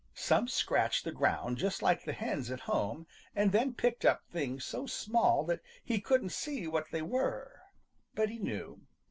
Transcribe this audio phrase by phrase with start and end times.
[0.15, 3.05] Some scratched the ground just like the hens at home,
[3.35, 7.61] and then picked up things so small that he couldn't see what they were.
[8.15, 8.81] But he knew.